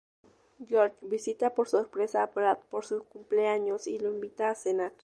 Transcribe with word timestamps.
George 0.67 0.95
visita 1.03 1.53
por 1.53 1.67
sorpresa 1.69 2.23
a 2.23 2.25
Brad 2.25 2.57
por 2.71 2.83
su 2.87 3.03
cumpleaños 3.03 3.85
y 3.85 3.99
lo 3.99 4.09
invita 4.09 4.49
a 4.49 4.55
cenar. 4.55 4.93